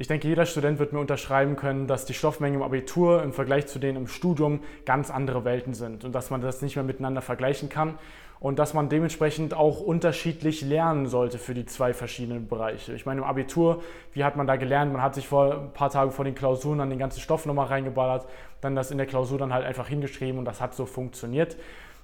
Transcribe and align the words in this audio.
Ich 0.00 0.08
denke, 0.08 0.28
jeder 0.28 0.46
Student 0.46 0.78
wird 0.78 0.94
mir 0.94 0.98
unterschreiben 0.98 1.56
können, 1.56 1.86
dass 1.86 2.06
die 2.06 2.14
Stoffmengen 2.14 2.60
im 2.60 2.62
Abitur 2.62 3.22
im 3.22 3.34
Vergleich 3.34 3.66
zu 3.66 3.78
denen 3.78 3.98
im 3.98 4.06
Studium 4.06 4.60
ganz 4.86 5.10
andere 5.10 5.44
Welten 5.44 5.74
sind 5.74 6.06
und 6.06 6.14
dass 6.14 6.30
man 6.30 6.40
das 6.40 6.62
nicht 6.62 6.74
mehr 6.74 6.86
miteinander 6.86 7.20
vergleichen 7.20 7.68
kann 7.68 7.98
und 8.40 8.58
dass 8.58 8.72
man 8.72 8.88
dementsprechend 8.88 9.52
auch 9.52 9.78
unterschiedlich 9.78 10.62
lernen 10.62 11.06
sollte 11.06 11.36
für 11.36 11.52
die 11.52 11.66
zwei 11.66 11.92
verschiedenen 11.92 12.48
Bereiche. 12.48 12.94
Ich 12.94 13.04
meine, 13.04 13.20
im 13.20 13.26
Abitur, 13.26 13.82
wie 14.14 14.24
hat 14.24 14.36
man 14.36 14.46
da 14.46 14.56
gelernt? 14.56 14.90
Man 14.90 15.02
hat 15.02 15.14
sich 15.14 15.28
vor 15.28 15.52
ein 15.52 15.72
paar 15.74 15.90
Tagen 15.90 16.12
vor 16.12 16.24
den 16.24 16.34
Klausuren 16.34 16.78
dann 16.78 16.88
den 16.88 16.98
ganzen 16.98 17.20
Stoff 17.20 17.44
nochmal 17.44 17.66
reingeballert, 17.66 18.26
dann 18.62 18.74
das 18.74 18.90
in 18.90 18.96
der 18.96 19.06
Klausur 19.06 19.36
dann 19.36 19.52
halt 19.52 19.66
einfach 19.66 19.86
hingeschrieben 19.86 20.38
und 20.38 20.46
das 20.46 20.62
hat 20.62 20.74
so 20.74 20.86
funktioniert. 20.86 21.58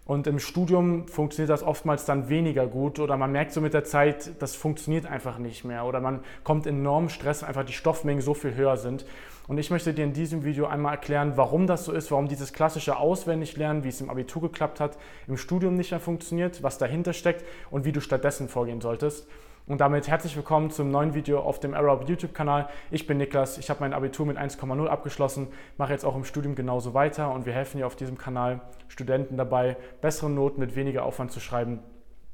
Und 0.07 0.29
im 0.29 0.39
Studium 0.39 1.09
funktioniert 1.09 1.51
das 1.51 1.65
oftmals 1.65 2.05
dann 2.05 2.29
weniger 2.29 2.69
gut 2.69 3.01
oder 3.01 3.17
man 3.17 3.33
merkt 3.33 3.53
so 3.53 3.61
mit 3.61 3.75
der 3.75 3.83
Zeit, 3.83 4.31
das 4.39 4.55
funktioniert 4.55 5.05
einfach 5.05 5.39
nicht 5.39 5.65
mehr 5.65 5.85
oder 5.85 6.01
man 6.01 6.21
kommt 6.45 6.67
in 6.67 6.79
enormen 6.79 7.09
Stress, 7.09 7.43
einfach 7.43 7.65
die 7.65 7.73
Stoffmengen 7.73 8.23
so 8.23 8.33
viel 8.33 8.55
höher 8.55 8.77
sind. 8.77 9.05
Und 9.47 9.59
ich 9.59 9.71
möchte 9.71 9.95
dir 9.95 10.05
in 10.05 10.13
diesem 10.13 10.45
Video 10.45 10.67
einmal 10.67 10.95
erklären, 10.95 11.37
warum 11.37 11.69
das 11.69 11.85
so 11.85 11.93
ist, 11.93 12.11
warum 12.11 12.27
dieses 12.27 12.53
klassische 12.53 12.97
Auswendiglernen, 12.97 13.85
wie 13.85 13.89
es 13.89 14.01
im 14.01 14.11
Abitur 14.11 14.43
geklappt 14.43 14.81
hat, 14.81 14.99
im 15.29 15.37
Studium 15.37 15.77
nicht 15.77 15.93
mehr 15.93 16.01
funktioniert, 16.01 16.65
was 16.65 16.79
dahinter 16.79 17.13
steckt 17.13 17.45
und 17.71 17.85
wie 17.85 17.93
du 17.93 18.01
stattdessen 18.01 18.49
vorgehen 18.49 18.81
solltest. 18.81 19.29
Und 19.69 19.81
damit 19.81 20.09
herzlich 20.09 20.37
willkommen 20.37 20.71
zum 20.71 20.91
neuen 20.91 21.15
Video 21.15 21.41
auf 21.41 21.61
dem 21.61 21.75
Arab 21.75 22.09
YouTube-Kanal. 22.09 22.69
Ich 22.91 23.07
bin 23.07 23.19
Niklas, 23.19 23.59
ich 23.59 23.71
habe 23.71 23.81
mein 23.81 23.95
Abitur 23.95 24.27
mit 24.27 24.37
1,0 24.37 24.87
abgeschlossen, 24.87 25.49
mache 25.77 25.93
jetzt 25.93 26.05
auch 26.05 26.17
im 26.17 26.25
Studium 26.25 26.57
genauso 26.57 26.95
weiter 26.95 27.33
und 27.33 27.47
wir 27.47 27.53
helfen 27.53 27.79
dir 27.79 27.87
auf 27.87 27.97
diesem 27.97 28.19
Kanal 28.19 28.61
Studenten 28.89 29.37
dabei, 29.37 29.77
bessere 30.01 30.31
Noten 30.31 30.61
mit 30.61 30.75
weniger 30.75 31.05
Aufwand 31.05 31.31
zu 31.31 31.39
schreiben 31.39 31.81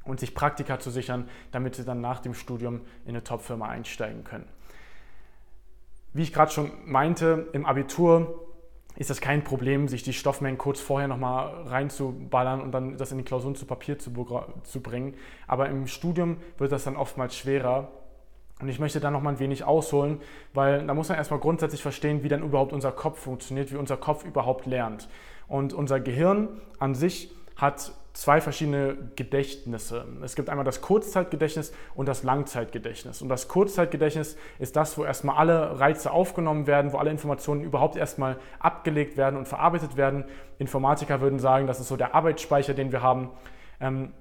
und 0.04 0.20
sich 0.20 0.34
Praktika 0.34 0.78
zu 0.78 0.90
sichern, 0.90 1.28
damit 1.52 1.74
sie 1.74 1.84
dann 1.84 2.00
nach 2.00 2.20
dem 2.20 2.34
Studium 2.34 2.80
in 3.04 3.10
eine 3.10 3.24
Top-Firma 3.24 3.66
einsteigen 3.68 4.24
können. 4.24 4.46
Wie 6.12 6.22
ich 6.22 6.32
gerade 6.32 6.50
schon 6.50 6.70
meinte, 6.84 7.48
im 7.52 7.64
Abitur 7.64 8.42
ist 8.96 9.08
das 9.08 9.20
kein 9.20 9.42
Problem, 9.42 9.88
sich 9.88 10.02
die 10.02 10.12
Stoffmengen 10.12 10.58
kurz 10.58 10.80
vorher 10.80 11.08
nochmal 11.08 11.66
reinzuballern 11.66 12.60
und 12.60 12.72
dann 12.72 12.98
das 12.98 13.10
in 13.10 13.18
die 13.18 13.24
Klausuren 13.24 13.54
zu 13.54 13.64
Papier 13.64 13.98
zu, 13.98 14.10
zu 14.64 14.80
bringen. 14.80 15.14
Aber 15.46 15.68
im 15.68 15.86
Studium 15.86 16.36
wird 16.58 16.72
das 16.72 16.84
dann 16.84 16.96
oftmals 16.96 17.36
schwerer. 17.36 17.88
Und 18.60 18.68
ich 18.68 18.78
möchte 18.78 19.00
da 19.00 19.10
nochmal 19.10 19.34
ein 19.34 19.38
wenig 19.40 19.64
ausholen, 19.64 20.20
weil 20.52 20.86
da 20.86 20.94
muss 20.94 21.08
man 21.08 21.18
erstmal 21.18 21.40
grundsätzlich 21.40 21.82
verstehen, 21.82 22.22
wie 22.22 22.28
dann 22.28 22.42
überhaupt 22.42 22.72
unser 22.72 22.92
Kopf 22.92 23.18
funktioniert, 23.18 23.72
wie 23.72 23.76
unser 23.76 23.96
Kopf 23.96 24.24
überhaupt 24.24 24.66
lernt. 24.66 25.08
Und 25.48 25.72
unser 25.72 25.98
Gehirn 25.98 26.60
an 26.78 26.94
sich 26.94 27.34
hat 27.56 27.92
zwei 28.12 28.40
verschiedene 28.40 28.96
Gedächtnisse. 29.16 30.06
Es 30.22 30.34
gibt 30.34 30.50
einmal 30.50 30.64
das 30.64 30.80
Kurzzeitgedächtnis 30.80 31.72
und 31.94 32.06
das 32.06 32.22
Langzeitgedächtnis. 32.22 33.22
Und 33.22 33.28
das 33.28 33.48
Kurzzeitgedächtnis 33.48 34.36
ist 34.58 34.76
das, 34.76 34.98
wo 34.98 35.04
erstmal 35.04 35.36
alle 35.36 35.80
Reize 35.80 36.10
aufgenommen 36.10 36.66
werden, 36.66 36.92
wo 36.92 36.98
alle 36.98 37.10
Informationen 37.10 37.62
überhaupt 37.62 37.96
erstmal 37.96 38.38
abgelegt 38.58 39.16
werden 39.16 39.36
und 39.36 39.48
verarbeitet 39.48 39.96
werden. 39.96 40.24
Informatiker 40.58 41.20
würden 41.20 41.38
sagen, 41.38 41.66
das 41.66 41.80
ist 41.80 41.88
so 41.88 41.96
der 41.96 42.14
Arbeitsspeicher, 42.14 42.74
den 42.74 42.92
wir 42.92 43.02
haben. 43.02 43.30
Ähm, 43.80 44.12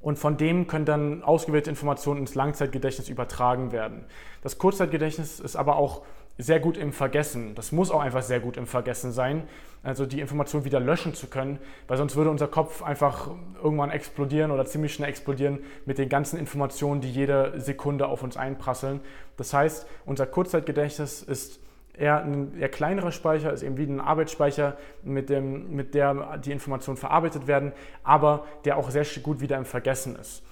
und 0.00 0.18
von 0.18 0.36
dem 0.36 0.66
können 0.66 0.84
dann 0.84 1.22
ausgewählte 1.22 1.70
Informationen 1.70 2.20
ins 2.20 2.34
Langzeitgedächtnis 2.34 3.08
übertragen 3.08 3.72
werden. 3.72 4.04
Das 4.42 4.58
Kurzzeitgedächtnis 4.58 5.40
ist 5.40 5.56
aber 5.56 5.76
auch 5.76 6.02
sehr 6.38 6.60
gut 6.60 6.76
im 6.76 6.92
Vergessen. 6.92 7.54
Das 7.54 7.72
muss 7.72 7.90
auch 7.90 8.00
einfach 8.00 8.22
sehr 8.22 8.40
gut 8.40 8.56
im 8.56 8.66
Vergessen 8.66 9.12
sein, 9.12 9.44
also 9.82 10.06
die 10.06 10.20
Information 10.20 10.64
wieder 10.64 10.80
löschen 10.80 11.14
zu 11.14 11.28
können, 11.28 11.58
weil 11.86 11.96
sonst 11.96 12.16
würde 12.16 12.30
unser 12.30 12.48
Kopf 12.48 12.82
einfach 12.82 13.30
irgendwann 13.62 13.90
explodieren 13.90 14.50
oder 14.50 14.64
ziemlich 14.64 14.94
schnell 14.94 15.08
explodieren 15.08 15.60
mit 15.84 15.98
den 15.98 16.08
ganzen 16.08 16.38
Informationen, 16.38 17.00
die 17.00 17.10
jede 17.10 17.60
Sekunde 17.60 18.08
auf 18.08 18.22
uns 18.22 18.36
einprasseln. 18.36 19.00
Das 19.36 19.52
heißt, 19.52 19.86
unser 20.06 20.26
Kurzzeitgedächtnis 20.26 21.22
ist 21.22 21.60
eher 21.96 22.22
ein 22.24 22.58
eher 22.58 22.68
kleinerer 22.68 23.12
Speicher, 23.12 23.52
ist 23.52 23.62
eben 23.62 23.76
wie 23.76 23.84
ein 23.84 24.00
Arbeitsspeicher, 24.00 24.76
mit, 25.02 25.28
dem, 25.28 25.76
mit 25.76 25.94
der 25.94 26.38
die 26.38 26.50
Informationen 26.50 26.96
verarbeitet 26.96 27.46
werden, 27.46 27.72
aber 28.02 28.46
der 28.64 28.76
auch 28.78 28.90
sehr 28.90 29.04
gut 29.22 29.40
wieder 29.40 29.56
im 29.56 29.64
Vergessen 29.64 30.16
ist. 30.16 30.42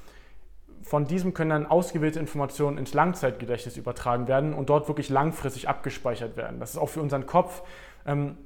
Von 0.83 1.07
diesem 1.07 1.33
können 1.33 1.51
dann 1.51 1.67
ausgewählte 1.67 2.19
Informationen 2.19 2.79
ins 2.79 2.93
Langzeitgedächtnis 2.93 3.77
übertragen 3.77 4.27
werden 4.29 4.53
und 4.53 4.69
dort 4.69 4.89
wirklich 4.89 5.09
langfristig 5.09 5.69
abgespeichert 5.69 6.37
werden. 6.37 6.59
Das 6.61 6.71
ist 6.71 6.79
auch 6.79 6.89
für 6.89 7.01
unseren 7.01 7.27
Kopf 7.27 7.63
ähm, 8.07 8.37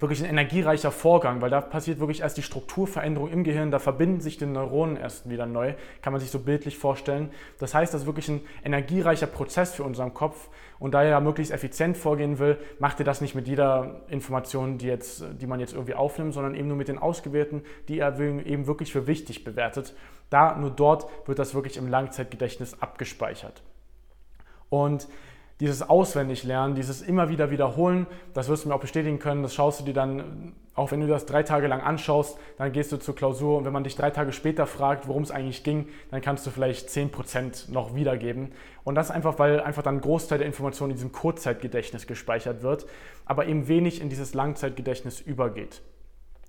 wirklich 0.00 0.22
ein 0.22 0.30
energiereicher 0.30 0.90
Vorgang, 0.90 1.40
weil 1.40 1.50
da 1.50 1.60
passiert 1.60 1.98
wirklich 1.98 2.20
erst 2.20 2.36
die 2.36 2.42
Strukturveränderung 2.42 3.30
im 3.30 3.44
Gehirn, 3.44 3.70
da 3.70 3.78
verbinden 3.78 4.20
sich 4.20 4.36
die 4.36 4.46
Neuronen 4.46 4.96
erst 4.96 5.28
wieder 5.28 5.46
neu, 5.46 5.74
kann 6.02 6.12
man 6.12 6.20
sich 6.20 6.30
so 6.30 6.38
bildlich 6.38 6.78
vorstellen. 6.78 7.30
Das 7.58 7.74
heißt, 7.74 7.92
das 7.92 8.02
ist 8.02 8.06
wirklich 8.06 8.28
ein 8.28 8.40
energiereicher 8.64 9.26
Prozess 9.26 9.74
für 9.74 9.82
unseren 9.82 10.14
Kopf 10.14 10.48
und 10.78 10.92
da 10.92 11.02
er 11.02 11.20
möglichst 11.20 11.52
effizient 11.52 11.96
vorgehen 11.96 12.38
will, 12.38 12.58
macht 12.78 13.00
er 13.00 13.04
das 13.04 13.20
nicht 13.20 13.34
mit 13.34 13.48
jeder 13.48 14.02
Information, 14.08 14.78
die, 14.78 14.86
jetzt, 14.86 15.24
die 15.40 15.46
man 15.46 15.58
jetzt 15.60 15.72
irgendwie 15.72 15.94
aufnimmt, 15.94 16.34
sondern 16.34 16.54
eben 16.54 16.68
nur 16.68 16.76
mit 16.76 16.88
den 16.88 16.98
ausgewählten, 16.98 17.62
die 17.88 17.98
er 17.98 18.18
eben 18.20 18.66
wirklich 18.66 18.92
für 18.92 19.06
wichtig 19.06 19.44
bewertet. 19.44 19.94
Da 20.30 20.56
nur 20.56 20.70
dort 20.70 21.06
wird 21.26 21.38
das 21.38 21.54
wirklich 21.54 21.76
im 21.76 21.88
Langzeitgedächtnis 21.88 22.80
abgespeichert. 22.80 23.62
Und 24.68 25.08
dieses 25.60 25.82
Auswendiglernen, 25.82 26.76
dieses 26.76 27.02
immer 27.02 27.28
wieder 27.28 27.50
wiederholen, 27.50 28.06
das 28.32 28.48
wirst 28.48 28.64
du 28.64 28.68
mir 28.68 28.76
auch 28.76 28.80
bestätigen 28.80 29.18
können. 29.18 29.42
Das 29.42 29.54
schaust 29.54 29.80
du 29.80 29.84
dir 29.84 29.94
dann, 29.94 30.54
auch 30.74 30.92
wenn 30.92 31.00
du 31.00 31.08
das 31.08 31.26
drei 31.26 31.42
Tage 31.42 31.66
lang 31.66 31.80
anschaust, 31.80 32.38
dann 32.58 32.70
gehst 32.72 32.92
du 32.92 32.96
zur 32.98 33.16
Klausur 33.16 33.58
und 33.58 33.64
wenn 33.64 33.72
man 33.72 33.82
dich 33.82 33.96
drei 33.96 34.10
Tage 34.10 34.32
später 34.32 34.66
fragt, 34.66 35.08
worum 35.08 35.24
es 35.24 35.32
eigentlich 35.32 35.64
ging, 35.64 35.88
dann 36.12 36.20
kannst 36.20 36.46
du 36.46 36.50
vielleicht 36.50 36.88
10% 36.88 37.72
noch 37.72 37.96
wiedergeben. 37.96 38.52
Und 38.84 38.94
das 38.94 39.10
einfach, 39.10 39.40
weil 39.40 39.60
einfach 39.60 39.82
dann 39.82 39.96
ein 39.96 40.00
Großteil 40.00 40.38
der 40.38 40.46
Informationen 40.46 40.92
in 40.92 40.96
diesem 40.96 41.12
Kurzzeitgedächtnis 41.12 42.06
gespeichert 42.06 42.62
wird, 42.62 42.86
aber 43.24 43.46
eben 43.46 43.66
wenig 43.66 44.00
in 44.00 44.08
dieses 44.08 44.34
Langzeitgedächtnis 44.34 45.20
übergeht. 45.20 45.82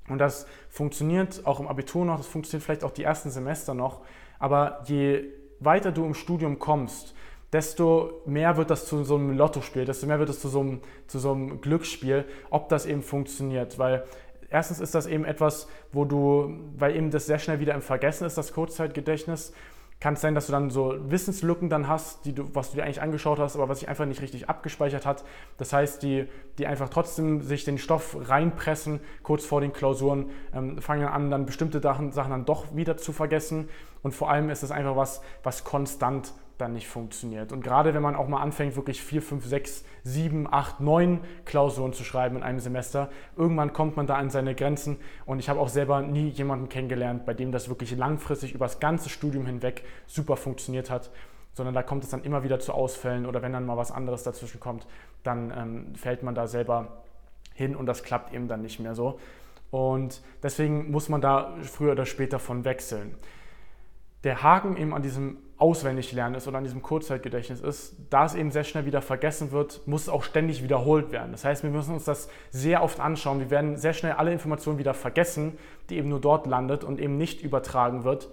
Und 0.08 0.20
das 0.20 0.46
funktioniert 0.70 1.46
auch 1.46 1.60
im 1.60 1.68
Abitur 1.68 2.06
noch, 2.06 2.18
das 2.18 2.28
funktioniert 2.28 2.64
vielleicht 2.64 2.84
auch 2.84 2.92
die 2.92 3.04
ersten 3.04 3.32
Semester 3.32 3.74
noch, 3.74 4.02
aber 4.38 4.84
je 4.86 5.26
weiter 5.60 5.92
du 5.92 6.06
im 6.06 6.14
Studium 6.14 6.60
kommst, 6.60 7.16
desto 7.52 8.22
mehr 8.26 8.58
wird 8.58 8.70
das 8.70 8.86
zu 8.86 9.04
so 9.04 9.16
einem 9.16 9.36
Lottospiel, 9.36 9.86
desto 9.86 10.08
mehr 10.08 10.20
wird 10.20 10.30
es 10.30 10.40
zu 10.40 10.50
so 10.50 10.60
einem, 10.60 10.82
zu 11.08 11.20
so 11.20 11.32
einem 11.32 11.62
Glücksspiel, 11.62 12.26
ob 12.50 12.70
das 12.70 12.86
eben 12.86 13.02
funktioniert. 13.02 13.80
Weil 13.80 14.04
erstens 14.50 14.80
ist 14.80 14.94
das 14.96 15.08
eben 15.08 15.26
etwas, 15.26 15.68
wo 15.92 16.06
du, 16.06 16.54
weil 16.78 16.96
eben 16.96 17.12
das 17.12 17.26
sehr 17.26 17.40
schnell 17.40 17.60
wieder 17.60 17.74
im 17.74 17.82
Vergessen 17.82 18.26
ist, 18.26 18.38
das 18.38 18.54
Kurzzeitgedächtnis, 18.54 19.54
kann 20.00 20.14
es 20.14 20.22
sein, 20.22 20.34
dass 20.34 20.46
du 20.46 20.54
dann 20.54 20.70
so 20.70 20.96
Wissenslücken 21.10 21.70
dann 21.70 21.90
hast, 21.90 22.24
die 22.26 22.34
du, 22.34 22.56
was 22.56 22.70
du 22.70 22.78
dir 22.78 22.84
eigentlich 22.84 23.02
angeschaut 23.02 23.38
hast, 23.38 23.58
aber 23.58 23.68
was 23.68 23.80
sich 23.80 23.90
einfach 23.90 24.06
nicht 24.06 24.22
richtig 24.22 24.48
abgespeichert 24.48 25.06
hat. 25.06 25.26
Das 25.58 25.74
heißt, 25.74 26.02
die, 26.04 26.26
die 26.58 26.68
einfach 26.68 26.88
trotzdem 26.88 27.42
sich 27.42 27.66
den 27.66 27.78
Stoff 27.78 28.16
reinpressen, 28.18 29.02
kurz 29.24 29.44
vor 29.44 29.60
den 29.60 29.74
Klausuren, 29.74 30.30
ähm, 30.54 30.82
fangen 30.82 31.06
an, 31.06 31.30
dann 31.30 31.46
bestimmte 31.46 31.82
Sachen, 31.82 32.12
dann 32.14 32.46
doch 32.46 32.74
wieder 32.74 32.96
zu 32.96 33.12
vergessen. 33.12 33.68
Und 34.02 34.14
vor 34.14 34.30
allem 34.30 34.50
ist 34.50 34.64
es 34.64 34.72
einfach 34.72 34.96
was, 34.96 35.22
was 35.44 35.66
konstant 35.66 36.32
dann 36.60 36.74
nicht 36.74 36.88
funktioniert. 36.88 37.52
Und 37.52 37.64
gerade 37.64 37.94
wenn 37.94 38.02
man 38.02 38.16
auch 38.16 38.28
mal 38.28 38.42
anfängt, 38.42 38.76
wirklich 38.76 39.02
vier, 39.02 39.22
fünf, 39.22 39.46
sechs, 39.46 39.84
sieben, 40.04 40.52
acht, 40.52 40.80
neun 40.80 41.22
Klausuren 41.46 41.94
zu 41.94 42.04
schreiben 42.04 42.38
in 42.38 42.44
einem 42.44 42.60
Semester, 42.60 43.10
irgendwann 43.36 43.74
kommt 43.74 43.98
man 43.98 44.08
da 44.08 44.16
an 44.16 44.30
seine 44.30 44.56
Grenzen. 44.56 44.98
Und 45.26 45.40
ich 45.40 45.50
habe 45.50 45.60
auch 45.60 45.70
selber 45.70 46.02
nie 46.02 46.30
jemanden 46.30 46.70
kennengelernt, 46.70 47.26
bei 47.26 47.34
dem 47.34 47.52
das 47.52 47.70
wirklich 47.70 47.96
langfristig 47.96 48.54
über 48.54 48.66
das 48.66 48.80
ganze 48.80 49.10
Studium 49.10 49.46
hinweg 49.46 49.84
super 50.06 50.36
funktioniert 50.36 50.90
hat. 50.90 51.10
Sondern 51.54 51.74
da 51.74 51.82
kommt 51.82 52.04
es 52.04 52.10
dann 52.10 52.24
immer 52.24 52.44
wieder 52.44 52.60
zu 52.60 52.74
Ausfällen 52.74 53.26
oder 53.26 53.42
wenn 53.42 53.54
dann 53.54 53.66
mal 53.66 53.78
was 53.78 53.92
anderes 53.92 54.24
dazwischen 54.24 54.60
kommt, 54.60 54.86
dann 55.24 55.52
ähm, 55.56 55.96
fällt 55.96 56.24
man 56.24 56.36
da 56.36 56.48
selber 56.48 57.04
hin 57.54 57.76
und 57.76 57.86
das 57.86 58.04
klappt 58.04 58.34
eben 58.34 58.48
dann 58.48 58.62
nicht 58.62 58.80
mehr 58.80 58.96
so. 58.96 59.20
Und 59.72 60.22
deswegen 60.42 60.92
muss 60.92 61.10
man 61.10 61.22
da 61.22 61.56
früher 61.64 61.92
oder 61.92 62.06
später 62.06 62.40
von 62.40 62.66
wechseln. 62.66 63.16
Der 64.24 64.44
Haken 64.44 64.76
eben 64.78 64.94
an 64.94 65.02
diesem 65.02 65.38
Auswendiglernen 65.58 66.36
ist 66.36 66.48
oder 66.48 66.58
an 66.58 66.64
diesem 66.64 66.82
Kurzzeitgedächtnis 66.82 67.60
ist, 67.60 67.96
da 68.10 68.26
es 68.26 68.34
eben 68.34 68.52
sehr 68.52 68.64
schnell 68.64 68.86
wieder 68.86 69.02
vergessen 69.02 69.52
wird, 69.52 69.86
muss 69.88 70.04
es 70.04 70.10
auch 70.10 70.24
ständig 70.24 70.64
wiederholt 70.64 71.12
werden. 71.12 71.32
Das 71.34 71.44
heißt, 71.44 71.64
wir 71.64 71.70
müssen 71.70 71.94
uns 71.94 72.06
das 72.06 72.30
sehr 72.50 72.82
oft 72.82 73.00
anschauen. 73.02 73.40
Wir 73.40 73.50
werden 73.50 73.78
sehr 73.78 73.94
schnell 73.94 74.14
alle 74.14 74.32
Informationen 74.32 74.78
wieder 74.78 74.94
vergessen, 74.94 75.58
die 75.90 75.98
eben 75.98 76.10
nur 76.10 76.22
dort 76.22 76.48
landet 76.48 76.86
und 76.86 77.00
eben 77.00 77.18
nicht 77.18 77.42
übertragen 77.42 78.06
wird. 78.06 78.30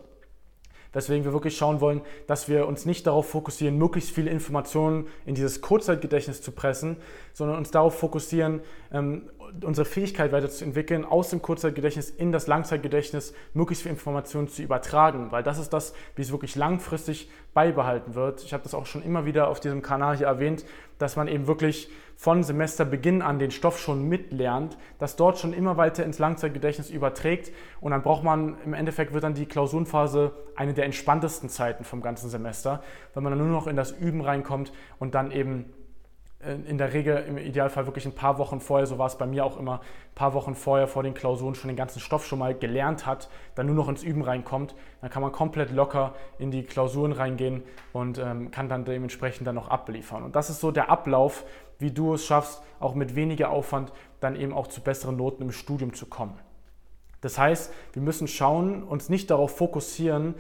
Weswegen 0.93 1.25
wir 1.25 1.33
wirklich 1.33 1.57
schauen 1.57 1.81
wollen, 1.81 2.01
dass 2.27 2.49
wir 2.49 2.67
uns 2.67 2.87
nicht 2.87 3.07
darauf 3.07 3.29
fokussieren, 3.29 3.77
möglichst 3.77 4.11
viele 4.11 4.31
Informationen 4.31 5.09
in 5.27 5.35
dieses 5.35 5.61
Kurzzeitgedächtnis 5.61 6.41
zu 6.41 6.53
pressen, 6.53 6.97
sondern 7.35 7.59
uns 7.59 7.71
darauf 7.71 7.99
fokussieren, 7.99 8.61
ähm, 8.93 9.29
unsere 9.63 9.85
Fähigkeit 9.85 10.33
weiterzuentwickeln, 10.33 11.05
aus 11.05 11.31
dem 11.31 11.43
Kurzzeitgedächtnis 11.43 12.11
in 12.11 12.33
das 12.33 12.47
Langzeitgedächtnis 12.47 13.35
möglichst 13.55 13.83
viel 13.83 13.93
Informationen 13.93 14.49
zu 14.49 14.63
übertragen, 14.63 15.33
weil 15.33 15.43
das 15.43 15.59
ist 15.59 15.73
das, 15.73 15.95
wie 16.15 16.23
es 16.23 16.31
wirklich 16.31 16.57
langfristig 16.57 17.31
beibehalten 17.55 18.15
wird. 18.15 18.43
Ich 18.45 18.53
habe 18.53 18.63
das 18.63 18.75
auch 18.75 18.87
schon 18.87 19.03
immer 19.03 19.25
wieder 19.25 19.49
auf 19.49 19.61
diesem 19.61 19.83
Kanal 19.83 20.17
hier 20.17 20.27
erwähnt, 20.27 20.65
dass 20.99 21.17
man 21.17 21.29
eben 21.29 21.47
wirklich 21.47 21.91
von 22.17 22.43
Semesterbeginn 22.43 23.21
an 23.21 23.39
den 23.39 23.51
Stoff 23.51 23.79
schon 23.79 24.09
mitlernt, 24.09 24.79
das 24.99 25.17
dort 25.17 25.39
schon 25.39 25.53
immer 25.53 25.77
weiter 25.77 26.03
ins 26.03 26.19
Langzeitgedächtnis 26.19 26.89
überträgt 26.91 27.53
und 27.81 27.91
dann 27.91 28.03
braucht 28.03 28.25
man, 28.25 28.57
im 28.65 28.73
Endeffekt 28.73 29.13
wird 29.13 29.23
dann 29.23 29.35
die 29.35 29.47
Klausurenphase 29.47 30.33
eine 30.57 30.73
der 30.73 30.87
entspanntesten 30.87 31.51
Zeiten 31.51 31.85
vom 31.85 32.01
ganzen 32.01 32.31
Semester, 32.31 32.83
weil 33.13 33.23
man 33.23 33.33
dann 33.33 33.47
nur 33.47 33.55
noch 33.57 33.67
in 33.67 33.77
das 33.77 33.93
Üben 33.93 34.23
reinkommt 34.23 34.73
und 34.99 35.15
dann 35.15 35.31
eben 35.31 35.67
in 36.67 36.79
der 36.79 36.93
Regel 36.93 37.25
im 37.29 37.39
Idealfall 37.39 37.87
wirklich 37.87 38.07
ein 38.07 38.15
paar 38.15 38.39
Wochen 38.39 38.61
vorher, 38.61 38.87
so 38.87 38.99
war 38.99 39.07
es 39.07 39.17
bei 39.17 39.27
mir 39.27 39.45
auch 39.45 39.59
immer, 39.59 39.81
ein 39.81 40.15
paar 40.15 40.35
Wochen 40.35 40.55
vorher 40.55 40.87
vor 40.87 41.03
den 41.03 41.15
Klausuren 41.15 41.55
schon 41.55 41.69
den 41.69 41.77
ganzen 41.77 42.01
Stoff 42.01 42.27
schon 42.27 42.39
mal 42.39 42.55
gelernt 42.55 43.07
hat, 43.07 43.29
dann 43.55 43.67
nur 43.67 43.75
noch 43.75 43.89
ins 43.89 44.03
Üben 44.03 44.23
reinkommt, 44.23 44.75
dann 45.01 45.11
kann 45.11 45.23
man 45.23 45.33
komplett 45.33 45.71
locker 45.71 46.15
in 46.39 46.51
die 46.51 46.63
Klausuren 46.63 47.13
reingehen 47.13 47.63
und 47.93 48.19
ähm, 48.19 48.51
kann 48.51 48.69
dann 48.69 48.85
dementsprechend 48.85 49.47
dann 49.47 49.55
noch 49.55 49.69
abliefern. 49.69 50.23
Und 50.23 50.37
das 50.37 50.51
ist 50.51 50.61
so 50.61 50.71
der 50.71 50.91
Ablauf, 50.91 51.45
wie 51.79 51.91
du 51.91 52.15
es 52.15 52.25
schaffst, 52.25 52.63
auch 52.81 52.95
mit 52.95 53.15
weniger 53.15 53.51
Aufwand 53.51 53.93
dann 54.21 54.37
eben 54.37 54.53
auch 54.53 54.67
zu 54.67 54.81
besseren 54.81 55.17
Noten 55.17 55.43
im 55.43 55.53
Studium 55.53 55.95
zu 55.95 56.07
kommen. 56.07 56.39
Das 57.21 57.39
heißt, 57.39 57.73
wir 57.93 58.03
müssen 58.03 58.29
schauen, 58.29 58.83
uns 58.83 59.09
nicht 59.09 59.31
darauf 59.31 59.57
fokussieren, 59.57 60.35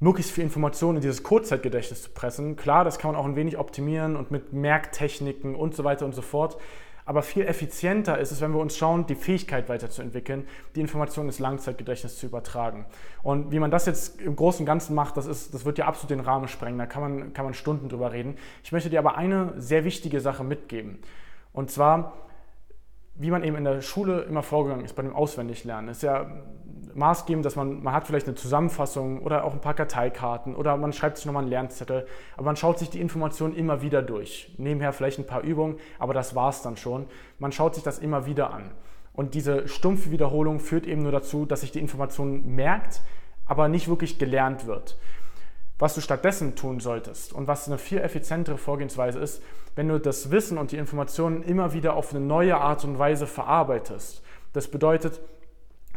möglichst 0.00 0.32
viel 0.32 0.44
Informationen 0.44 0.96
in 0.96 1.02
dieses 1.02 1.22
Kurzzeitgedächtnis 1.22 2.02
zu 2.02 2.10
pressen. 2.10 2.56
Klar, 2.56 2.84
das 2.84 2.98
kann 2.98 3.12
man 3.12 3.20
auch 3.20 3.26
ein 3.26 3.36
wenig 3.36 3.58
optimieren 3.58 4.16
und 4.16 4.30
mit 4.30 4.52
Merktechniken 4.52 5.54
und 5.54 5.74
so 5.74 5.84
weiter 5.84 6.06
und 6.06 6.14
so 6.14 6.22
fort. 6.22 6.56
Aber 7.04 7.22
viel 7.22 7.44
effizienter 7.44 8.18
ist 8.18 8.30
es, 8.30 8.40
wenn 8.40 8.52
wir 8.52 8.60
uns 8.60 8.76
schauen, 8.76 9.06
die 9.06 9.14
Fähigkeit 9.14 9.68
weiterzuentwickeln, 9.68 10.46
die 10.74 10.80
Informationen 10.80 11.28
ins 11.28 11.38
Langzeitgedächtnis 11.38 12.18
zu 12.18 12.26
übertragen. 12.26 12.86
Und 13.22 13.50
wie 13.50 13.58
man 13.58 13.70
das 13.70 13.86
jetzt 13.86 14.20
im 14.20 14.36
Großen 14.36 14.60
und 14.60 14.66
Ganzen 14.66 14.94
macht, 14.94 15.16
das, 15.16 15.26
ist, 15.26 15.52
das 15.52 15.64
wird 15.64 15.78
ja 15.78 15.86
absolut 15.86 16.10
den 16.10 16.20
Rahmen 16.20 16.46
sprengen. 16.46 16.78
Da 16.78 16.86
kann 16.86 17.02
man, 17.02 17.32
kann 17.32 17.44
man 17.44 17.54
Stunden 17.54 17.88
drüber 17.88 18.12
reden. 18.12 18.36
Ich 18.62 18.72
möchte 18.72 18.90
dir 18.90 19.00
aber 19.00 19.16
eine 19.16 19.54
sehr 19.56 19.84
wichtige 19.84 20.20
Sache 20.20 20.44
mitgeben. 20.44 21.00
Und 21.52 21.70
zwar, 21.70 22.12
wie 23.20 23.30
man 23.30 23.44
eben 23.44 23.56
in 23.56 23.64
der 23.64 23.82
Schule 23.82 24.22
immer 24.22 24.42
vorgegangen 24.42 24.84
ist 24.84 24.94
bei 24.94 25.02
dem 25.02 25.14
Auswendiglernen. 25.14 25.90
Ist 25.90 26.02
ja 26.02 26.26
maßgebend, 26.94 27.44
dass 27.44 27.54
man, 27.54 27.82
man 27.82 27.92
hat 27.92 28.06
vielleicht 28.06 28.26
eine 28.26 28.34
Zusammenfassung 28.34 29.20
oder 29.22 29.44
auch 29.44 29.52
ein 29.52 29.60
paar 29.60 29.74
Karteikarten 29.74 30.56
oder 30.56 30.76
man 30.78 30.94
schreibt 30.94 31.18
sich 31.18 31.26
nochmal 31.26 31.42
einen 31.42 31.50
Lernzettel, 31.50 32.06
aber 32.36 32.46
man 32.46 32.56
schaut 32.56 32.78
sich 32.78 32.88
die 32.88 33.00
Informationen 33.00 33.54
immer 33.54 33.82
wieder 33.82 34.00
durch. 34.02 34.54
Nebenher 34.56 34.94
vielleicht 34.94 35.18
ein 35.18 35.26
paar 35.26 35.42
Übungen, 35.42 35.76
aber 35.98 36.14
das 36.14 36.34
war 36.34 36.48
es 36.48 36.62
dann 36.62 36.78
schon. 36.78 37.06
Man 37.38 37.52
schaut 37.52 37.74
sich 37.74 37.84
das 37.84 37.98
immer 37.98 38.24
wieder 38.24 38.54
an. 38.54 38.70
Und 39.12 39.34
diese 39.34 39.68
stumpfe 39.68 40.10
Wiederholung 40.10 40.58
führt 40.58 40.86
eben 40.86 41.02
nur 41.02 41.12
dazu, 41.12 41.44
dass 41.44 41.60
sich 41.60 41.72
die 41.72 41.80
Information 41.80 42.54
merkt, 42.54 43.02
aber 43.44 43.68
nicht 43.68 43.88
wirklich 43.88 44.18
gelernt 44.18 44.66
wird. 44.66 44.96
Was 45.80 45.94
du 45.94 46.02
stattdessen 46.02 46.56
tun 46.56 46.78
solltest 46.78 47.32
und 47.32 47.48
was 47.48 47.66
eine 47.66 47.78
viel 47.78 47.98
effizientere 47.98 48.58
Vorgehensweise 48.58 49.18
ist, 49.18 49.42
wenn 49.74 49.88
du 49.88 49.98
das 49.98 50.30
Wissen 50.30 50.58
und 50.58 50.72
die 50.72 50.76
Informationen 50.76 51.42
immer 51.42 51.72
wieder 51.72 51.94
auf 51.94 52.14
eine 52.14 52.24
neue 52.24 52.58
Art 52.58 52.84
und 52.84 52.98
Weise 52.98 53.26
verarbeitest. 53.26 54.22
Das 54.52 54.68
bedeutet, 54.68 55.20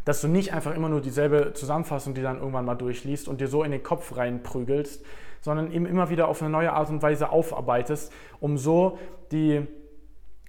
dass 0.06 0.22
du 0.22 0.30
nicht 0.30 0.54
einfach 0.54 0.74
immer 0.74 0.88
nur 0.88 1.02
dieselbe 1.02 1.52
Zusammenfassung, 1.54 2.14
die 2.14 2.22
dann 2.22 2.38
irgendwann 2.38 2.64
mal 2.64 2.76
durchliest 2.76 3.28
und 3.28 3.42
dir 3.42 3.50
so 3.50 3.62
in 3.64 3.72
den 3.72 3.84
Kopf 3.84 4.16
reinprügelst, 4.16 5.04
sondern 5.42 5.70
eben 5.70 5.86
immer 5.86 6.10
wieder 6.10 6.30
auf 6.30 6.42
eine 6.42 6.50
neue 6.50 6.72
Art 6.72 6.90
und 6.90 7.02
Weise 7.02 7.30
aufarbeitest, 7.30 8.12
um 8.40 8.58
so 8.58 8.98
die, 9.34 9.68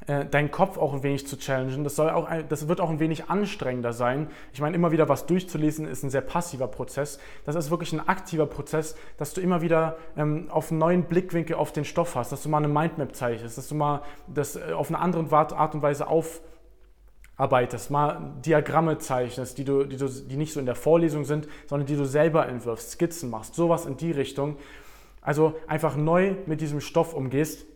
deinen 0.06 0.50
Kopf 0.50 0.76
auch 0.76 0.92
ein 0.92 1.02
wenig 1.02 1.26
zu 1.26 1.38
challengen. 1.38 1.82
Das, 1.82 1.96
soll 1.96 2.10
auch 2.10 2.28
das 2.48 2.68
wird 2.68 2.80
auch 2.80 2.90
ein 2.90 3.00
wenig 3.00 3.30
anstrengender 3.30 3.92
sein. 3.92 4.28
Ich 4.52 4.60
meine, 4.60 4.76
immer 4.76 4.92
wieder 4.92 5.08
was 5.08 5.24
durchzulesen 5.24 5.86
ist 5.86 6.02
ein 6.02 6.10
sehr 6.10 6.20
passiver 6.20 6.66
Prozess. 6.66 7.18
Das 7.46 7.54
ist 7.54 7.70
wirklich 7.70 7.92
ein 7.92 8.06
aktiver 8.06 8.46
Prozess, 8.46 8.96
dass 9.16 9.32
du 9.32 9.40
immer 9.40 9.62
wieder 9.62 9.96
ähm, 10.16 10.48
auf 10.50 10.70
einen 10.70 10.80
neuen 10.80 11.04
Blickwinkel 11.04 11.56
auf 11.56 11.72
den 11.72 11.84
Stoff 11.84 12.16
hast, 12.16 12.32
dass 12.32 12.42
du 12.42 12.50
mal 12.50 12.58
eine 12.58 12.68
Mindmap 12.68 13.14
zeichnest, 13.14 13.56
dass 13.56 13.68
du 13.68 13.76
mal 13.76 14.02
das 14.26 14.56
äh, 14.56 14.72
auf 14.72 14.88
eine 14.88 14.98
andere 14.98 15.24
Art 15.34 15.74
und 15.74 15.80
Weise 15.80 16.06
auf 16.06 16.42
arbeitest, 17.36 17.90
mal 17.90 18.34
Diagramme 18.44 18.98
zeichnest, 18.98 19.58
die, 19.58 19.64
du, 19.64 19.84
die, 19.84 19.96
du, 19.96 20.08
die 20.08 20.36
nicht 20.36 20.52
so 20.52 20.60
in 20.60 20.66
der 20.66 20.76
Vorlesung 20.76 21.24
sind, 21.24 21.48
sondern 21.66 21.86
die 21.86 21.96
du 21.96 22.04
selber 22.04 22.46
entwirfst, 22.46 22.92
Skizzen 22.92 23.30
machst, 23.30 23.54
sowas 23.54 23.86
in 23.86 23.96
die 23.96 24.12
Richtung. 24.12 24.56
Also 25.20 25.54
einfach 25.66 25.96
neu 25.96 26.34
mit 26.46 26.60
diesem 26.60 26.80
Stoff 26.80 27.14
umgehst, 27.14 27.66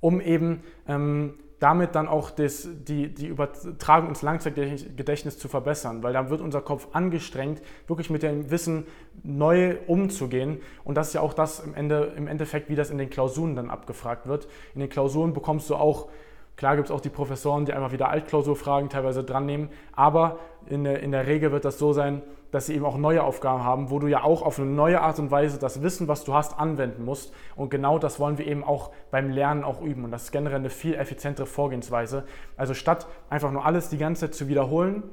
um 0.00 0.20
eben 0.20 0.62
ähm, 0.88 1.34
damit 1.60 1.94
dann 1.94 2.08
auch 2.08 2.30
das, 2.30 2.66
die, 2.88 3.12
die 3.12 3.26
Übertragung 3.26 4.08
ins 4.08 4.22
Langzeitgedächtnis 4.22 5.38
zu 5.38 5.46
verbessern, 5.46 6.02
weil 6.02 6.14
dann 6.14 6.30
wird 6.30 6.40
unser 6.40 6.62
Kopf 6.62 6.88
angestrengt, 6.92 7.60
wirklich 7.86 8.08
mit 8.08 8.22
dem 8.22 8.50
Wissen 8.50 8.86
neu 9.22 9.76
umzugehen. 9.86 10.62
Und 10.84 10.94
das 10.94 11.08
ist 11.08 11.14
ja 11.14 11.20
auch 11.20 11.34
das 11.34 11.60
im, 11.60 11.74
Ende, 11.74 12.14
im 12.16 12.28
Endeffekt, 12.28 12.70
wie 12.70 12.76
das 12.76 12.90
in 12.90 12.96
den 12.96 13.10
Klausuren 13.10 13.56
dann 13.56 13.68
abgefragt 13.68 14.26
wird. 14.26 14.48
In 14.74 14.80
den 14.80 14.88
Klausuren 14.88 15.34
bekommst 15.34 15.68
du 15.68 15.76
auch 15.76 16.08
Klar 16.56 16.76
gibt 16.76 16.90
es 16.90 16.94
auch 16.94 17.00
die 17.00 17.08
Professoren, 17.08 17.64
die 17.64 17.72
einfach 17.72 17.90
wieder 17.90 18.10
Altklausurfragen 18.10 18.90
teilweise 18.90 19.24
dran 19.24 19.46
nehmen, 19.46 19.70
aber 19.92 20.38
in 20.66 20.84
der, 20.84 21.02
in 21.02 21.10
der 21.10 21.26
Regel 21.26 21.52
wird 21.52 21.64
das 21.64 21.78
so 21.78 21.94
sein, 21.94 22.20
dass 22.50 22.66
sie 22.66 22.74
eben 22.74 22.84
auch 22.84 22.96
neue 22.96 23.22
Aufgaben 23.22 23.64
haben, 23.64 23.90
wo 23.90 23.98
du 23.98 24.06
ja 24.06 24.24
auch 24.24 24.42
auf 24.42 24.58
eine 24.58 24.68
neue 24.68 25.00
Art 25.00 25.18
und 25.18 25.30
Weise 25.30 25.58
das 25.58 25.82
Wissen, 25.82 26.08
was 26.08 26.24
du 26.24 26.34
hast, 26.34 26.58
anwenden 26.58 27.04
musst. 27.04 27.32
Und 27.56 27.70
genau 27.70 27.98
das 27.98 28.18
wollen 28.18 28.38
wir 28.38 28.46
eben 28.46 28.64
auch 28.64 28.90
beim 29.10 29.30
Lernen 29.30 29.64
auch 29.64 29.80
üben. 29.80 30.04
Und 30.04 30.10
das 30.10 30.24
ist 30.24 30.32
generell 30.32 30.58
eine 30.58 30.70
viel 30.70 30.94
effizientere 30.94 31.46
Vorgehensweise. 31.46 32.24
Also 32.56 32.74
statt 32.74 33.06
einfach 33.28 33.52
nur 33.52 33.64
alles 33.64 33.88
die 33.88 33.98
ganze 33.98 34.26
Zeit 34.26 34.34
zu 34.34 34.48
wiederholen, 34.48 35.04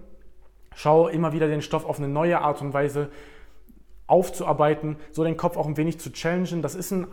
schau 0.76 1.08
immer 1.08 1.34
wieder 1.34 1.48
den 1.48 1.62
Stoff 1.62 1.86
auf 1.86 1.98
eine 1.98 2.08
neue 2.08 2.42
Art 2.42 2.62
und 2.62 2.74
Weise 2.74 3.10
aufzuarbeiten, 4.08 4.98
so 5.12 5.24
den 5.24 5.38
Kopf 5.38 5.58
auch 5.58 5.68
ein 5.68 5.78
wenig 5.78 6.00
zu 6.00 6.12
challengen. 6.12 6.62
Das 6.62 6.76
ist 6.76 6.92
ein 6.92 7.08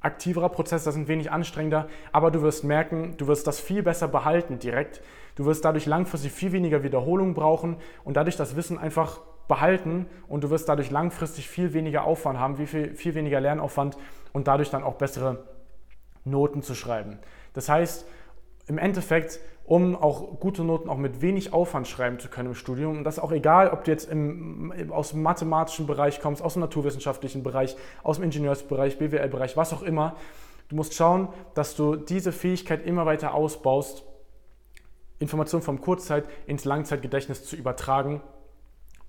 aktiverer 0.00 0.48
Prozess, 0.48 0.84
das 0.84 0.94
ist 0.94 1.00
ein 1.00 1.08
wenig 1.08 1.30
anstrengender, 1.30 1.88
aber 2.10 2.30
du 2.30 2.42
wirst 2.42 2.64
merken, 2.64 3.14
du 3.16 3.28
wirst 3.28 3.46
das 3.46 3.60
viel 3.60 3.82
besser 3.82 4.08
behalten 4.08 4.58
direkt. 4.58 5.00
Du 5.36 5.46
wirst 5.46 5.64
dadurch 5.64 5.86
langfristig 5.86 6.32
viel 6.32 6.52
weniger 6.52 6.82
Wiederholung 6.82 7.34
brauchen 7.34 7.76
und 8.04 8.16
dadurch 8.16 8.36
das 8.36 8.56
Wissen 8.56 8.78
einfach 8.78 9.20
behalten 9.48 10.06
und 10.28 10.44
du 10.44 10.50
wirst 10.50 10.68
dadurch 10.68 10.90
langfristig 10.90 11.48
viel 11.48 11.72
weniger 11.72 12.04
Aufwand 12.04 12.38
haben, 12.38 12.56
viel, 12.56 12.94
viel 12.94 13.14
weniger 13.14 13.40
Lernaufwand 13.40 13.96
und 14.32 14.48
dadurch 14.48 14.70
dann 14.70 14.82
auch 14.82 14.94
bessere 14.94 15.44
Noten 16.24 16.62
zu 16.62 16.74
schreiben. 16.74 17.18
Das 17.52 17.68
heißt, 17.68 18.06
im 18.66 18.78
Endeffekt 18.78 19.40
um 19.64 19.96
auch 19.96 20.40
gute 20.40 20.64
Noten 20.64 20.88
auch 20.88 20.96
mit 20.96 21.22
wenig 21.22 21.52
Aufwand 21.52 21.86
schreiben 21.86 22.18
zu 22.18 22.28
können 22.28 22.48
im 22.48 22.54
Studium. 22.54 22.98
Und 22.98 23.04
das 23.04 23.18
ist 23.18 23.22
auch 23.22 23.32
egal, 23.32 23.70
ob 23.70 23.84
du 23.84 23.90
jetzt 23.90 24.10
im, 24.10 24.90
aus 24.90 25.10
dem 25.10 25.22
mathematischen 25.22 25.86
Bereich 25.86 26.20
kommst, 26.20 26.42
aus 26.42 26.54
dem 26.54 26.60
naturwissenschaftlichen 26.60 27.42
Bereich, 27.42 27.76
aus 28.02 28.16
dem 28.16 28.24
Ingenieursbereich, 28.24 28.98
BWL-Bereich, 28.98 29.56
was 29.56 29.72
auch 29.72 29.82
immer. 29.82 30.16
Du 30.68 30.76
musst 30.76 30.94
schauen, 30.94 31.28
dass 31.54 31.76
du 31.76 31.96
diese 31.96 32.32
Fähigkeit 32.32 32.84
immer 32.84 33.06
weiter 33.06 33.34
ausbaust, 33.34 34.04
Informationen 35.18 35.62
vom 35.62 35.80
Kurzzeit 35.80 36.24
ins 36.46 36.64
Langzeitgedächtnis 36.64 37.44
zu 37.44 37.54
übertragen. 37.54 38.20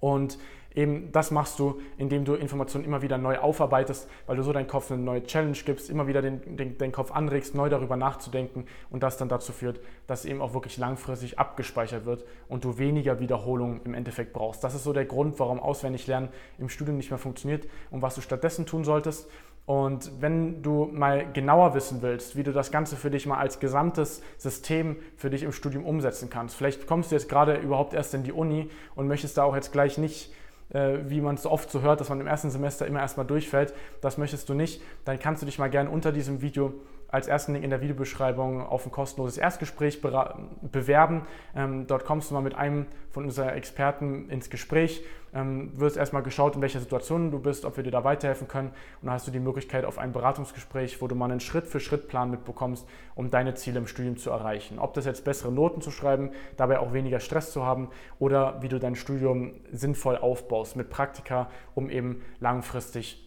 Und 0.03 0.37
Eben 0.75 1.11
das 1.11 1.29
machst 1.29 1.59
du, 1.59 1.79
indem 1.97 2.25
du 2.25 2.33
Informationen 2.33 2.83
immer 2.83 3.03
wieder 3.03 3.17
neu 3.17 3.37
aufarbeitest, 3.37 4.09
weil 4.25 4.37
du 4.37 4.43
so 4.43 4.53
deinem 4.53 4.67
Kopf 4.67 4.91
eine 4.91 5.01
neue 5.01 5.23
Challenge 5.23 5.57
gibst, 5.65 5.89
immer 5.89 6.07
wieder 6.07 6.21
den, 6.21 6.57
den, 6.57 6.77
den 6.77 6.91
Kopf 6.91 7.11
anregst, 7.11 7.53
neu 7.53 7.69
darüber 7.69 7.95
nachzudenken 7.95 8.65
und 8.89 9.03
das 9.03 9.17
dann 9.17 9.29
dazu 9.29 9.51
führt, 9.51 9.79
dass 10.07 10.25
eben 10.25 10.41
auch 10.41 10.53
wirklich 10.53 10.77
langfristig 10.77 11.37
abgespeichert 11.37 12.05
wird 12.05 12.25
und 12.49 12.63
du 12.63 12.79
weniger 12.79 13.19
Wiederholungen 13.19 13.81
im 13.83 13.93
Endeffekt 13.93 14.33
brauchst. 14.33 14.63
Das 14.63 14.73
ist 14.73 14.83
so 14.83 14.93
der 14.93 15.05
Grund, 15.05 15.37
warum 15.39 15.59
Auswendiglernen 15.59 16.29
im 16.57 16.69
Studium 16.69 16.97
nicht 16.97 17.11
mehr 17.11 17.19
funktioniert 17.19 17.67
und 17.91 18.01
was 18.01 18.15
du 18.15 18.21
stattdessen 18.21 18.65
tun 18.65 18.83
solltest. 18.83 19.29
Und 19.65 20.11
wenn 20.19 20.61
du 20.61 20.89
mal 20.91 21.31
genauer 21.31 21.73
wissen 21.73 22.01
willst, 22.01 22.35
wie 22.35 22.43
du 22.43 22.51
das 22.51 22.71
Ganze 22.71 22.97
für 22.97 23.09
dich 23.09 23.25
mal 23.25 23.37
als 23.37 23.59
gesamtes 23.59 24.21
System 24.37 24.97
für 25.15 25.29
dich 25.29 25.43
im 25.43 25.53
Studium 25.53 25.85
umsetzen 25.85 26.29
kannst, 26.29 26.55
vielleicht 26.55 26.85
kommst 26.85 27.11
du 27.11 27.15
jetzt 27.15 27.29
gerade 27.29 27.55
überhaupt 27.55 27.93
erst 27.93 28.13
in 28.13 28.23
die 28.23 28.33
Uni 28.33 28.69
und 28.95 29.07
möchtest 29.07 29.37
da 29.37 29.43
auch 29.43 29.55
jetzt 29.55 29.71
gleich 29.71 29.97
nicht 29.97 30.33
äh, 30.73 30.99
wie 31.05 31.21
man 31.21 31.35
es 31.35 31.43
so 31.43 31.51
oft 31.51 31.69
so 31.69 31.81
hört, 31.81 31.99
dass 31.99 32.09
man 32.09 32.19
im 32.19 32.27
ersten 32.27 32.49
Semester 32.49 32.87
immer 32.87 32.99
erstmal 32.99 33.25
durchfällt. 33.25 33.73
Das 34.01 34.17
möchtest 34.17 34.49
du 34.49 34.53
nicht. 34.53 34.81
Dann 35.05 35.19
kannst 35.19 35.41
du 35.41 35.45
dich 35.45 35.59
mal 35.59 35.69
gerne 35.69 35.89
unter 35.89 36.11
diesem 36.11 36.41
Video 36.41 36.73
als 37.13 37.27
ersten 37.27 37.53
Link 37.53 37.63
in 37.63 37.69
der 37.69 37.81
Videobeschreibung 37.81 38.65
auf 38.65 38.87
ein 38.87 38.91
kostenloses 38.91 39.37
Erstgespräch 39.37 40.01
bewerben. 40.01 41.27
Ähm, 41.55 41.85
dort 41.85 42.05
kommst 42.05 42.31
du 42.31 42.33
mal 42.33 42.41
mit 42.41 42.55
einem 42.55 42.87
von 43.11 43.25
unseren 43.25 43.49
Experten 43.49 44.31
ins 44.31 44.49
Gespräch, 44.49 45.05
ähm, 45.31 45.79
wirst 45.79 45.95
erstmal 45.95 46.23
geschaut, 46.23 46.55
in 46.55 46.61
welcher 46.63 46.79
Situation 46.79 47.29
du 47.29 47.37
bist, 47.37 47.65
ob 47.65 47.77
wir 47.77 47.83
dir 47.83 47.91
da 47.91 48.03
weiterhelfen 48.03 48.47
können 48.47 48.69
und 48.69 49.05
dann 49.05 49.11
hast 49.11 49.27
du 49.27 49.31
die 49.31 49.39
Möglichkeit 49.39 49.85
auf 49.85 49.99
ein 49.99 50.11
Beratungsgespräch, 50.11 51.03
wo 51.03 51.07
du 51.07 51.13
mal 51.13 51.29
einen 51.29 51.39
Schritt-für-Schritt-Plan 51.39 52.31
mitbekommst, 52.31 52.87
um 53.13 53.29
deine 53.29 53.53
Ziele 53.53 53.77
im 53.77 53.85
Studium 53.85 54.17
zu 54.17 54.31
erreichen. 54.31 54.79
Ob 54.79 54.95
das 54.95 55.05
jetzt 55.05 55.23
bessere 55.23 55.51
Noten 55.51 55.81
zu 55.81 55.91
schreiben, 55.91 56.31
dabei 56.57 56.79
auch 56.79 56.93
weniger 56.93 57.19
Stress 57.19 57.51
zu 57.51 57.63
haben 57.63 57.89
oder 58.17 58.59
wie 58.63 58.69
du 58.69 58.79
dein 58.79 58.95
Studium 58.95 59.53
sinnvoll 59.71 60.17
aufbaust 60.17 60.75
mit 60.75 60.89
Praktika, 60.89 61.47
um 61.75 61.91
eben 61.91 62.23
langfristig 62.39 63.23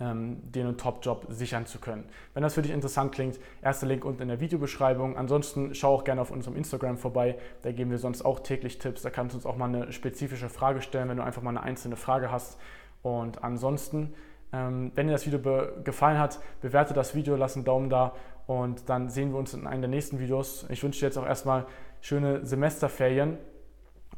ähm, 0.00 0.40
dir 0.50 0.64
einen 0.64 0.76
Top-Job 0.76 1.26
sichern 1.28 1.66
zu 1.66 1.78
können. 1.78 2.04
Wenn 2.32 2.42
das 2.42 2.54
für 2.54 2.62
dich 2.62 2.72
interessant 2.72 3.12
klingt, 3.12 3.38
erster 3.62 3.86
Link 3.86 4.04
unten 4.04 4.22
in 4.22 4.28
der 4.28 4.40
Videobeschreibung. 4.40 5.16
Ansonsten 5.16 5.74
schau 5.74 5.94
auch 5.94 6.04
gerne 6.04 6.20
auf 6.20 6.30
unserem 6.30 6.56
Instagram 6.56 6.98
vorbei. 6.98 7.38
Da 7.62 7.72
geben 7.72 7.90
wir 7.90 7.98
sonst 7.98 8.22
auch 8.24 8.40
täglich 8.40 8.78
Tipps. 8.78 9.02
Da 9.02 9.10
kannst 9.10 9.34
du 9.34 9.38
uns 9.38 9.46
auch 9.46 9.56
mal 9.56 9.66
eine 9.66 9.92
spezifische 9.92 10.48
Frage 10.48 10.82
stellen, 10.82 11.08
wenn 11.08 11.16
du 11.16 11.24
einfach 11.24 11.42
mal 11.42 11.50
eine 11.50 11.62
einzelne 11.62 11.96
Frage 11.96 12.30
hast. 12.30 12.58
Und 13.02 13.44
ansonsten, 13.44 14.14
ähm, 14.52 14.90
wenn 14.94 15.06
dir 15.06 15.12
das 15.12 15.26
Video 15.26 15.40
gefallen 15.84 16.18
hat, 16.18 16.40
bewerte 16.60 16.94
das 16.94 17.14
Video, 17.14 17.36
lass 17.36 17.54
einen 17.54 17.64
Daumen 17.64 17.90
da 17.90 18.14
und 18.46 18.88
dann 18.88 19.08
sehen 19.08 19.32
wir 19.32 19.38
uns 19.38 19.54
in 19.54 19.66
einem 19.66 19.82
der 19.82 19.90
nächsten 19.90 20.18
Videos. 20.18 20.66
Ich 20.70 20.82
wünsche 20.82 21.00
dir 21.00 21.06
jetzt 21.06 21.18
auch 21.18 21.26
erstmal 21.26 21.66
schöne 22.00 22.44
Semesterferien 22.44 23.38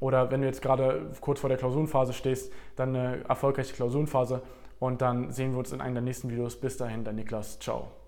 oder 0.01 0.31
wenn 0.31 0.41
du 0.41 0.47
jetzt 0.47 0.63
gerade 0.63 1.11
kurz 1.21 1.41
vor 1.41 1.49
der 1.49 1.59
Klausurenphase 1.59 2.13
stehst, 2.13 2.53
dann 2.77 2.95
eine 2.95 3.25
erfolgreiche 3.29 3.75
Klausurenphase 3.75 4.43
und 4.79 5.03
dann 5.03 5.33
sehen 5.33 5.53
wir 5.53 5.59
uns 5.59 5.73
in 5.73 5.81
einem 5.81 5.95
der 5.95 6.03
nächsten 6.03 6.31
Videos. 6.31 6.59
Bis 6.59 6.77
dahin, 6.77 7.05
dein 7.05 7.17
Niklas. 7.17 7.59
Ciao. 7.59 8.06